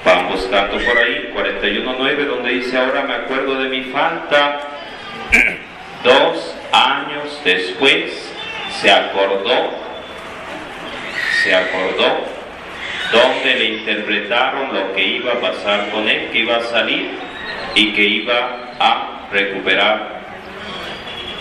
Van 0.06 0.30
buscando 0.30 0.78
por 0.86 1.00
ahí, 1.00 1.32
41.9, 1.36 2.26
donde 2.28 2.52
dice, 2.52 2.78
ahora 2.78 3.02
me 3.02 3.16
acuerdo 3.16 3.56
de 3.56 3.70
mi 3.70 3.86
falta. 3.86 4.60
Dos 6.04 6.56
años 6.72 7.42
después 7.44 8.32
se 8.80 8.92
acordó, 8.92 9.72
se 11.42 11.56
acordó, 11.56 12.24
donde 13.12 13.56
le 13.56 13.66
interpretaron 13.66 14.76
lo 14.76 14.94
que 14.94 15.04
iba 15.04 15.32
a 15.32 15.42
pasar 15.42 15.90
con 15.90 16.08
él, 16.08 16.30
que 16.32 16.38
iba 16.38 16.58
a 16.58 16.62
salir 16.62 17.10
y 17.74 17.92
que 17.94 18.04
iba 18.04 18.74
a 18.80 19.28
recuperar 19.32 20.22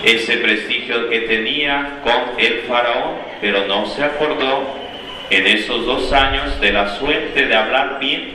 ese 0.03 0.39
prestigio 0.39 1.11
que 1.11 1.21
tenía 1.21 1.99
con 2.03 2.41
el 2.41 2.63
faraón, 2.63 3.17
pero 3.43 3.67
no 3.67 3.85
se 3.85 4.03
acordó 4.05 4.84
en 5.31 5.47
esos 5.47 5.87
dos 5.87 6.13
años 6.13 6.61
de 6.61 6.73
la 6.73 6.99
suerte 6.99 7.47
de 7.47 7.55
hablar 7.55 7.99
bien 8.01 8.35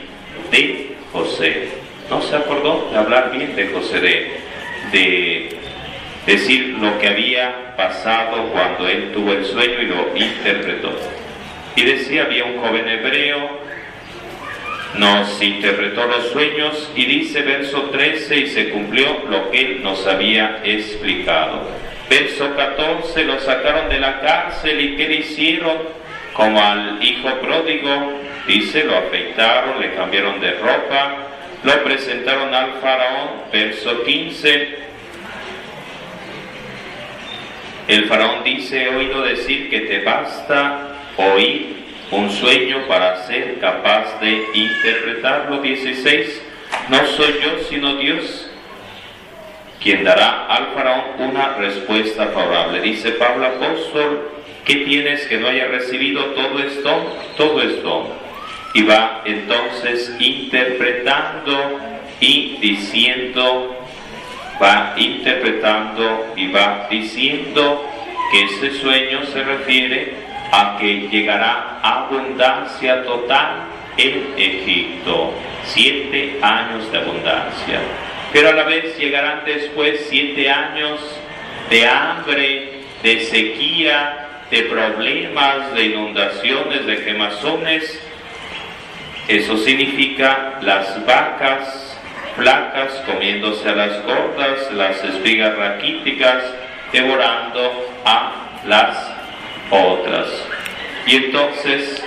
de 0.50 0.96
José. 1.12 1.68
No 2.08 2.20
se 2.22 2.36
acordó 2.36 2.88
de 2.90 2.98
hablar 2.98 3.30
bien 3.30 3.54
de 3.54 3.68
José, 3.68 4.00
de, 4.92 5.56
decir 6.26 6.76
lo 6.78 6.98
que 6.98 7.08
había 7.08 7.74
pasado 7.76 8.50
cuando 8.52 8.86
él 8.86 9.10
tuvo 9.12 9.32
el 9.32 9.44
sueño 9.44 9.80
y 9.80 9.86
lo 9.86 10.16
interpretó. 10.16 10.92
Y 11.76 11.84
decía, 11.84 12.24
había 12.24 12.44
un 12.44 12.58
joven 12.58 12.86
hebreo, 12.88 13.60
nos 14.96 15.40
interpretó 15.40 16.06
los 16.06 16.30
sueños 16.30 16.90
y 16.94 17.06
dice 17.06 17.42
verso 17.42 17.82
13 17.90 18.36
y 18.36 18.46
se 18.48 18.70
cumplió 18.70 19.24
lo 19.30 19.50
que 19.50 19.60
él 19.60 19.82
nos 19.82 20.06
había 20.06 20.60
explicado. 20.64 21.68
Verso 22.10 22.54
14, 22.54 23.24
lo 23.24 23.38
sacaron 23.40 23.88
de 23.88 24.00
la 24.00 24.20
cárcel 24.20 24.80
y 24.80 24.96
¿qué 24.96 25.08
le 25.08 25.14
hicieron? 25.16 25.99
Como 26.40 26.58
al 26.58 27.04
hijo 27.04 27.28
pródigo, 27.42 28.20
Dice, 28.46 28.84
lo 28.84 28.96
afeitaron, 28.96 29.78
le 29.78 29.94
cambiaron 29.94 30.40
de 30.40 30.52
ropa, 30.52 31.18
lo 31.62 31.84
presentaron 31.84 32.54
al 32.54 32.72
faraón, 32.80 33.42
verso 33.52 34.02
15. 34.02 34.78
El 37.86 38.06
faraón 38.06 38.42
dice, 38.42 38.84
he 38.84 38.96
oído 38.96 39.22
decir 39.22 39.68
que 39.68 39.80
te 39.80 40.02
basta 40.02 40.96
oír 41.18 41.84
un 42.10 42.30
sueño 42.30 42.86
para 42.88 43.24
ser 43.26 43.60
capaz 43.60 44.18
de 44.20 44.46
interpretarlo. 44.54 45.60
16. 45.60 46.42
No 46.88 47.04
soy 47.06 47.34
yo, 47.42 47.64
sino 47.68 47.96
Dios 47.96 48.50
quien 49.82 50.02
dará 50.02 50.46
al 50.46 50.68
faraón 50.74 51.04
una 51.18 51.54
respuesta 51.56 52.28
favorable. 52.28 52.80
Dice 52.80 53.12
Pablo 53.12 53.46
apóstol, 53.46 54.39
¿qué 54.70 54.84
tienes 54.84 55.26
que 55.26 55.36
no 55.36 55.48
haya 55.48 55.66
recibido 55.66 56.26
todo 56.26 56.60
esto? 56.60 57.16
Todo 57.36 57.60
esto 57.60 58.06
y 58.72 58.84
va 58.84 59.22
entonces 59.24 60.14
interpretando 60.20 61.80
y 62.20 62.56
diciendo, 62.60 63.76
va 64.62 64.94
interpretando 64.96 66.34
y 66.36 66.52
va 66.52 66.86
diciendo 66.88 67.84
que 68.30 68.44
ese 68.44 68.78
sueño 68.78 69.24
se 69.24 69.42
refiere 69.42 70.14
a 70.52 70.76
que 70.78 71.08
llegará 71.10 71.80
abundancia 71.82 73.02
total 73.02 73.64
en 73.96 74.34
Egipto, 74.36 75.34
siete 75.64 76.38
años 76.42 76.92
de 76.92 76.98
abundancia. 76.98 77.80
Pero 78.32 78.50
a 78.50 78.52
la 78.52 78.62
vez 78.62 78.96
llegarán 78.96 79.42
después 79.44 80.06
siete 80.08 80.48
años 80.48 81.00
de 81.70 81.88
hambre, 81.88 82.82
de 83.02 83.20
sequía, 83.22 84.29
de 84.50 84.62
problemas, 84.62 85.74
de 85.74 85.84
inundaciones, 85.84 86.86
de 86.86 87.04
quemazones, 87.04 88.00
eso 89.28 89.56
significa 89.58 90.58
las 90.60 91.06
vacas 91.06 91.96
flacas 92.36 92.92
comiéndose 93.06 93.68
a 93.68 93.76
las 93.76 94.04
gordas, 94.04 94.72
las 94.72 95.04
espigas 95.04 95.56
raquíticas 95.56 96.42
devorando 96.92 97.88
a 98.04 98.60
las 98.66 99.12
otras. 99.70 100.26
Y 101.06 101.16
entonces 101.16 102.02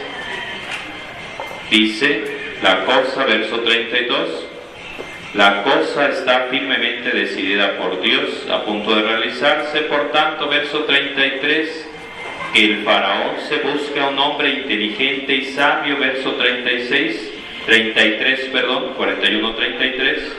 dice 1.70 2.58
la 2.62 2.84
cosa, 2.86 3.26
verso 3.26 3.62
32, 3.62 4.48
la 5.34 5.64
cosa 5.64 6.10
está 6.10 6.48
firmemente 6.50 7.10
decidida 7.12 7.78
por 7.78 8.02
Dios, 8.02 8.48
a 8.52 8.64
punto 8.64 8.96
de 8.96 9.02
realizarse, 9.02 9.80
por 9.82 10.12
tanto, 10.12 10.48
verso 10.48 10.84
33, 10.84 11.88
el 12.54 12.84
faraón 12.84 13.36
se 13.48 13.58
busca 13.58 14.08
un 14.10 14.20
hombre 14.20 14.50
inteligente 14.50 15.34
y 15.34 15.46
sabio, 15.46 15.98
verso 15.98 16.34
36, 16.34 17.32
33, 17.66 18.40
perdón, 18.52 18.94
41, 18.96 19.56
33. 19.56 20.36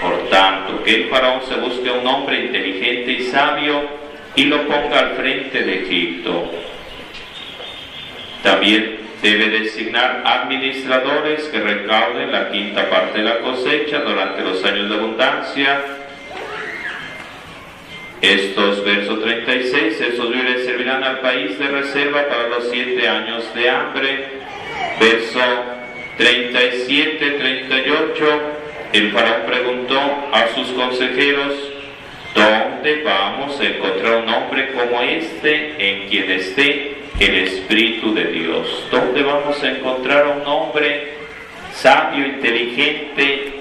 Por 0.00 0.28
tanto, 0.28 0.82
que 0.82 0.94
el 0.94 1.08
faraón 1.08 1.40
se 1.48 1.54
busque 1.56 1.90
un 1.90 2.06
hombre 2.06 2.44
inteligente 2.46 3.12
y 3.12 3.22
sabio 3.22 3.82
y 4.36 4.44
lo 4.44 4.66
ponga 4.66 4.98
al 4.98 5.10
frente 5.16 5.62
de 5.62 5.82
Egipto. 5.84 6.50
También 8.42 8.98
debe 9.22 9.48
designar 9.48 10.22
administradores 10.26 11.44
que 11.44 11.60
recauden 11.60 12.30
la 12.30 12.50
quinta 12.50 12.90
parte 12.90 13.18
de 13.18 13.24
la 13.24 13.38
cosecha 13.38 14.00
durante 14.00 14.42
los 14.42 14.62
años 14.64 14.90
de 14.90 14.96
abundancia 14.96 15.82
estos, 18.24 18.82
verso 18.84 19.18
36, 19.18 20.00
estos 20.00 20.30
víveres 20.30 20.64
servirán 20.64 21.04
al 21.04 21.20
país 21.20 21.58
de 21.58 21.68
reserva 21.68 22.26
para 22.26 22.48
los 22.48 22.70
siete 22.70 23.06
años 23.06 23.52
de 23.54 23.68
hambre. 23.68 24.28
Verso 24.98 25.40
37, 26.16 27.30
38, 27.32 28.40
el 28.94 29.12
faraón 29.12 29.42
preguntó 29.46 30.00
a 30.32 30.48
sus 30.54 30.68
consejeros, 30.68 31.52
¿dónde 32.34 33.02
vamos 33.02 33.60
a 33.60 33.64
encontrar 33.64 34.22
un 34.22 34.28
hombre 34.28 34.72
como 34.72 35.02
este 35.02 35.74
en 35.78 36.08
quien 36.08 36.30
esté 36.30 36.96
el 37.18 37.34
Espíritu 37.34 38.14
de 38.14 38.24
Dios? 38.24 38.88
¿Dónde 38.90 39.22
vamos 39.22 39.62
a 39.62 39.70
encontrar 39.70 40.26
un 40.28 40.46
hombre 40.46 41.12
sabio, 41.72 42.26
inteligente, 42.26 43.60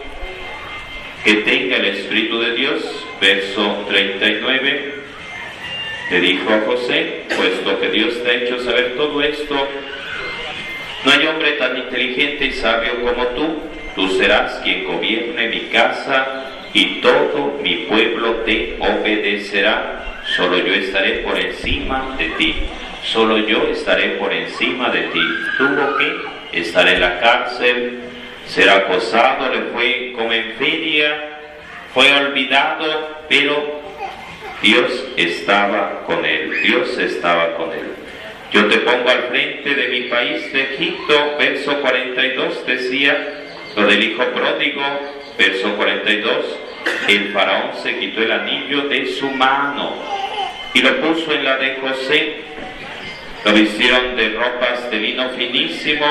que 1.25 1.33
tenga 1.35 1.77
el 1.77 1.85
Espíritu 1.85 2.39
de 2.39 2.53
Dios? 2.53 3.02
Verso 3.23 3.85
39, 3.87 4.93
le 6.11 6.19
dijo 6.19 6.53
a 6.53 6.59
José, 6.65 7.23
puesto 7.33 7.79
que 7.79 7.89
Dios 7.89 8.21
te 8.21 8.29
ha 8.29 8.33
hecho 8.33 8.59
saber 8.59 8.95
todo 8.97 9.21
esto, 9.21 9.55
no 11.05 11.11
hay 11.11 11.25
hombre 11.27 11.53
tan 11.53 11.77
inteligente 11.77 12.47
y 12.47 12.51
sabio 12.51 12.99
como 13.01 13.25
tú, 13.27 13.61
tú 13.95 14.09
serás 14.17 14.59
quien 14.61 14.83
gobierne 14.83 15.47
mi 15.47 15.61
casa 15.71 16.51
y 16.73 16.99
todo 16.99 17.59
mi 17.63 17.85
pueblo 17.87 18.41
te 18.45 18.77
obedecerá. 18.79 20.19
Solo 20.35 20.57
yo 20.57 20.73
estaré 20.73 21.19
por 21.19 21.39
encima 21.39 22.15
de 22.17 22.25
ti. 22.37 22.55
Solo 23.03 23.37
yo 23.37 23.67
estaré 23.69 24.17
por 24.19 24.33
encima 24.33 24.89
de 24.89 25.01
ti. 25.03 25.21
Tuvo 25.57 25.97
que 25.97 26.59
estar 26.59 26.87
en 26.87 26.99
la 26.99 27.19
cárcel, 27.19 27.99
ser 28.47 28.69
acosado, 28.69 29.49
le 29.49 29.61
fue 29.73 30.13
como 30.15 30.31
en 30.31 30.53
feria, 30.57 31.33
fue 31.93 32.11
olvidado, 32.13 33.17
pero 33.29 33.81
Dios 34.61 35.05
estaba 35.17 36.03
con 36.05 36.25
él. 36.25 36.61
Dios 36.63 36.97
estaba 36.97 37.55
con 37.55 37.71
él. 37.71 37.93
Yo 38.51 38.67
te 38.67 38.77
pongo 38.77 39.09
al 39.09 39.23
frente 39.29 39.73
de 39.73 39.87
mi 39.87 40.01
país 40.03 40.51
de 40.53 40.75
Egipto, 40.75 41.35
verso 41.37 41.81
42 41.81 42.65
decía, 42.65 43.41
lo 43.75 43.87
del 43.87 44.03
hijo 44.03 44.23
pródigo, 44.25 44.81
verso 45.37 45.75
42, 45.75 46.59
el 47.07 47.33
faraón 47.33 47.71
se 47.81 47.97
quitó 47.97 48.21
el 48.21 48.31
anillo 48.31 48.87
de 48.89 49.07
su 49.07 49.29
mano 49.31 49.93
y 50.73 50.81
lo 50.81 51.01
puso 51.01 51.33
en 51.33 51.43
la 51.43 51.57
de 51.57 51.77
José. 51.77 52.35
Lo 53.43 53.53
vistieron 53.53 54.15
de 54.15 54.29
ropas 54.29 54.89
de 54.89 54.97
lino 54.97 55.29
finísimo, 55.31 56.05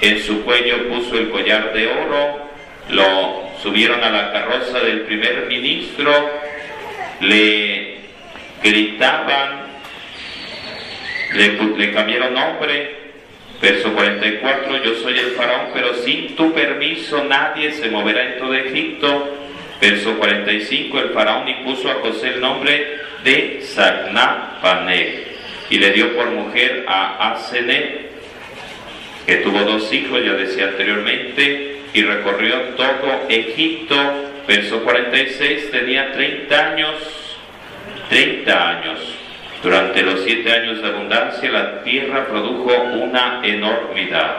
en 0.00 0.20
su 0.20 0.42
cuello 0.42 0.88
puso 0.88 1.16
el 1.16 1.30
collar 1.30 1.72
de 1.72 1.86
oro, 1.86 2.48
lo 2.88 3.47
subieron 3.62 4.02
a 4.02 4.10
la 4.10 4.32
carroza 4.32 4.80
del 4.80 5.00
primer 5.02 5.46
ministro, 5.46 6.12
le 7.20 7.98
gritaban, 8.62 9.66
le, 11.34 11.92
cambiaron 11.92 12.34
nombre, 12.34 12.96
Verso 13.60 13.92
44, 13.92 14.84
yo 14.84 14.94
soy 15.02 15.18
el 15.18 15.32
faraón, 15.32 15.70
pero 15.74 15.92
sin 15.94 16.36
tu 16.36 16.52
permiso 16.52 17.24
nadie 17.24 17.72
se 17.72 17.90
moverá 17.90 18.34
en 18.34 18.38
todo 18.38 18.54
Egipto. 18.54 19.34
Verso 19.80 20.16
45, 20.16 20.96
el 21.00 21.10
faraón 21.10 21.48
impuso 21.48 21.90
a 21.90 21.94
José 21.94 22.28
el 22.34 22.40
nombre 22.40 23.00
de 23.24 23.60
Sagnapané 23.62 25.24
y 25.70 25.78
le 25.78 25.90
dio 25.90 26.14
por 26.14 26.30
mujer 26.30 26.84
a 26.86 27.32
Asenet, 27.32 28.10
que 29.26 29.36
tuvo 29.38 29.60
dos 29.62 29.92
hijos, 29.92 30.24
ya 30.24 30.34
decía 30.34 30.68
anteriormente, 30.68 31.77
y 31.94 32.02
recorrió 32.02 32.60
todo 32.76 33.26
Egipto. 33.28 33.96
Verso 34.46 34.82
46, 34.82 35.70
tenía 35.70 36.10
30 36.12 36.72
años, 36.72 36.96
30 38.08 38.68
años 38.68 39.18
durante 39.62 40.02
los 40.02 40.20
siete 40.22 40.52
años 40.52 40.80
de 40.80 40.88
abundancia 40.88 41.50
la 41.50 41.82
tierra 41.82 42.26
produjo 42.28 42.70
una 42.94 43.40
enormidad. 43.42 44.36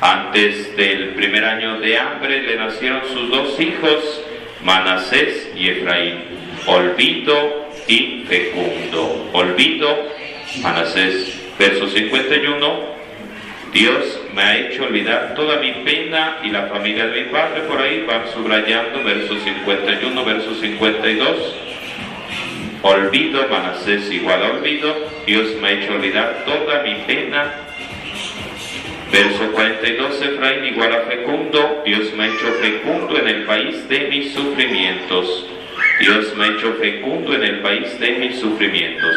Antes 0.00 0.76
del 0.76 1.10
primer 1.10 1.44
año 1.44 1.78
de 1.78 1.96
hambre 1.96 2.42
le 2.42 2.56
nacieron 2.56 3.02
sus 3.12 3.30
dos 3.30 3.60
hijos, 3.60 4.24
Manasés 4.64 5.52
y 5.54 5.68
Efraín, 5.68 6.24
Olvido 6.66 7.68
y 7.86 8.24
Fecundo. 8.26 9.30
Olvido, 9.32 10.08
Manasés. 10.60 11.36
Verso 11.58 11.88
51, 11.88 12.80
Dios 13.72 14.19
me 14.34 14.42
ha 14.42 14.56
hecho 14.56 14.84
olvidar 14.84 15.34
toda 15.34 15.58
mi 15.58 15.72
pena 15.84 16.38
y 16.42 16.50
la 16.50 16.66
familia 16.66 17.06
de 17.06 17.22
mi 17.22 17.28
padre. 17.30 17.62
Por 17.62 17.80
ahí 17.80 18.04
van 18.06 18.28
subrayando 18.32 19.02
verso 19.02 19.36
51, 19.38 20.24
verso 20.24 20.54
52. 20.54 21.56
Olvido, 22.82 23.46
Manasés 23.48 24.10
igual 24.10 24.42
a 24.42 24.52
olvido, 24.52 24.94
Dios 25.26 25.54
me 25.60 25.68
ha 25.68 25.72
hecho 25.72 25.92
olvidar 25.92 26.44
toda 26.46 26.82
mi 26.82 26.94
pena. 27.06 27.52
Verso 29.12 29.50
42, 29.52 30.22
Efraín 30.22 30.64
igual 30.66 30.94
a 30.94 31.00
fecundo, 31.02 31.82
Dios 31.84 32.12
me 32.14 32.24
ha 32.24 32.26
hecho 32.28 32.52
fecundo 32.60 33.18
en 33.18 33.28
el 33.28 33.42
país 33.44 33.88
de 33.88 34.08
mis 34.08 34.32
sufrimientos. 34.32 35.46
Dios 36.00 36.34
me 36.36 36.44
ha 36.44 36.48
hecho 36.48 36.74
fecundo 36.74 37.34
en 37.34 37.42
el 37.42 37.60
país 37.60 37.98
de 37.98 38.12
mis 38.12 38.38
sufrimientos. 38.38 39.16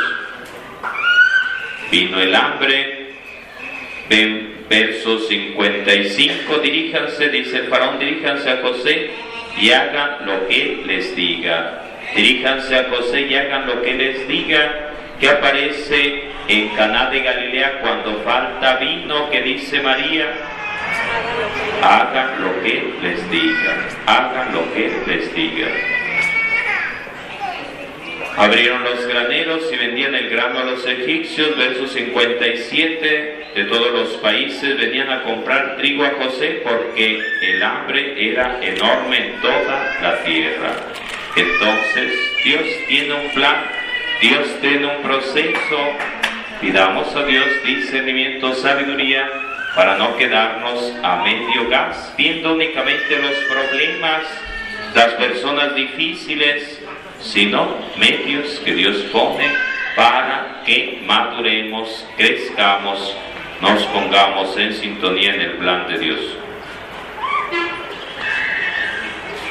Vino 1.91 2.19
el 2.19 2.36
hambre, 2.36 3.13
ven 4.10 4.52
verso 4.73 5.19
55, 5.19 6.57
diríjanse, 6.57 7.29
dice 7.29 7.57
el 7.57 7.67
faraón, 7.67 7.99
diríjanse 7.99 8.49
a 8.49 8.57
José 8.57 9.12
y 9.55 9.69
hagan 9.69 10.25
lo 10.25 10.47
que 10.47 10.81
les 10.83 11.15
diga. 11.15 11.83
Diríjanse 12.15 12.75
a 12.75 12.89
José 12.89 13.21
y 13.21 13.36
hagan 13.36 13.67
lo 13.67 13.83
que 13.83 13.93
les 13.93 14.27
diga, 14.27 14.89
que 15.19 15.29
aparece 15.29 16.23
en 16.47 16.69
Caná 16.69 17.12
de 17.12 17.19
Galilea 17.21 17.81
cuando 17.81 18.19
falta 18.23 18.77
vino, 18.77 19.29
que 19.29 19.43
dice 19.43 19.79
María. 19.79 20.25
Hagan 21.83 22.43
lo 22.43 22.63
que 22.63 22.93
les 23.03 23.29
diga, 23.29 23.73
hagan 24.07 24.53
lo 24.53 24.73
que 24.73 24.91
les 25.05 25.36
diga. 25.36 25.67
Abrieron 28.36 28.84
los 28.84 29.06
graneros 29.06 29.72
y 29.72 29.78
vendían 29.78 30.15
el 30.15 30.30
grano 30.30 30.60
a 30.60 30.63
los 30.63 30.86
egipcios, 30.88 31.56
verso 31.56 31.88
57, 31.88 33.46
de 33.54 33.63
todos 33.65 33.91
los 33.91 34.10
países 34.17 34.76
venían 34.76 35.12
a 35.12 35.22
comprar 35.22 35.78
trigo 35.78 36.04
a 36.04 36.12
José 36.12 36.63
porque 36.63 37.22
el 37.41 37.62
hambre 37.62 38.32
era 38.32 38.60
enorme 38.63 39.28
en 39.28 39.41
toda 39.41 39.98
la 40.02 40.24
tierra. 40.24 40.76
Entonces, 41.36 42.13
Dios 42.43 42.63
tiene 42.88 43.13
un 43.13 43.30
plan, 43.32 43.65
Dios 44.19 44.48
tiene 44.62 44.88
un 44.88 45.04
proceso. 45.04 45.98
Pidamos 46.60 47.15
a 47.15 47.26
Dios 47.26 47.46
discernimiento, 47.63 48.56
sabiduría, 48.56 49.30
para 49.76 49.98
no 49.98 50.17
quedarnos 50.17 50.93
a 51.04 51.24
medio 51.24 51.69
gas, 51.69 52.13
viendo 52.17 52.54
únicamente 52.54 53.19
los 53.19 53.36
problemas, 53.46 54.24
las 54.96 55.13
personas 55.13 55.76
difíciles, 55.76 56.83
sino 57.23 57.77
medios 57.97 58.62
que 58.63 58.73
Dios 58.73 58.97
pone 59.12 59.49
para 59.95 60.62
que 60.65 61.01
maduremos, 61.05 62.05
crezcamos, 62.17 63.15
nos 63.62 63.83
pongamos 63.83 64.55
en 64.57 64.73
sintonía 64.73 65.33
en 65.33 65.41
el 65.41 65.51
plan 65.53 65.88
de 65.88 65.97
Dios. 65.97 66.19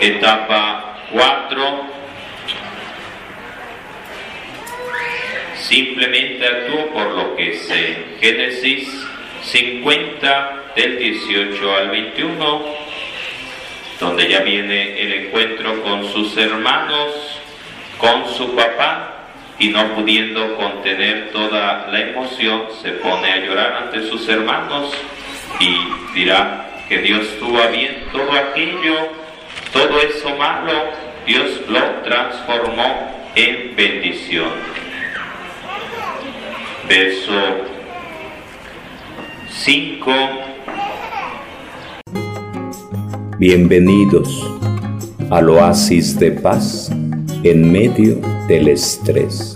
Etapa 0.01 0.99
4. 1.13 1.87
Simplemente 5.55 6.47
actúo 6.47 6.87
por 6.93 7.07
lo 7.13 7.37
que 7.37 7.55
sé. 7.55 8.05
Génesis 8.21 8.89
50 9.43 10.73
del 10.75 10.99
18 10.99 11.77
al 11.77 11.91
21, 11.91 12.65
donde 14.01 14.29
ya 14.29 14.41
viene 14.41 15.01
el 15.01 15.13
encuentro 15.13 15.83
con 15.83 16.11
sus 16.13 16.37
hermanos, 16.37 17.42
con 18.03 18.27
su 18.37 18.55
papá, 18.57 19.29
y 19.59 19.69
no 19.69 19.95
pudiendo 19.95 20.57
contener 20.57 21.31
toda 21.31 21.87
la 21.87 22.01
emoción, 22.01 22.65
se 22.83 22.91
pone 22.91 23.33
a 23.33 23.37
llorar 23.39 23.85
ante 23.85 24.09
sus 24.09 24.29
hermanos 24.29 24.93
y 25.61 25.77
dirá 26.13 26.69
que 26.89 26.99
Dios 26.99 27.39
tuvo 27.39 27.61
bien 27.71 28.05
todo 28.13 28.33
aquello 28.33 29.23
todo 29.73 29.99
eso 30.03 30.37
malo, 30.37 30.73
Dios 31.27 31.63
lo 31.67 31.81
transformó 32.05 33.11
en 33.35 33.75
bendición. 33.75 34.51
Verso 36.87 37.33
5. 39.49 40.13
Bienvenidos 43.39 44.47
al 45.31 45.49
oasis 45.49 46.19
de 46.19 46.33
paz 46.33 46.91
en 47.45 47.73
medio 47.73 48.21
del 48.47 48.69
estrés. 48.69 49.55